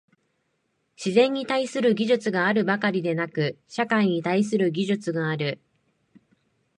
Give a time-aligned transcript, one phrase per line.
[0.97, 5.61] 自然に対する技術があるばかりでなく、社会に対する技術がある。